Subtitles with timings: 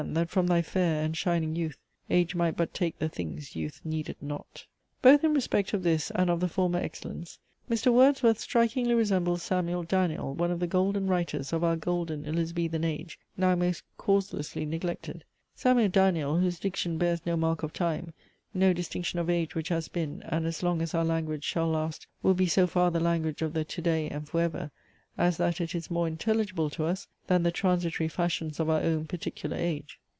[0.03, 1.77] That from thy fair and shining youth
[2.09, 4.65] Age might but take the things Youth needed not."
[5.03, 7.37] Both in respect of this and of the former excellence,
[7.69, 7.93] Mr.
[7.93, 13.19] Wordsworth strikingly resembles Samuel Daniel, one of the golden writers of our golden Elizabethan age,
[13.37, 18.11] now most causelessly neglected: Samuel Daniel, whose diction bears no mark of time,
[18.55, 22.07] no distinction of age which has been, and as long as our language shall last,
[22.23, 24.71] will be so far the language of the to day and for ever,
[25.17, 29.05] as that it is more intelligible to us, than the transitory fashions of our own
[29.05, 29.99] particular age.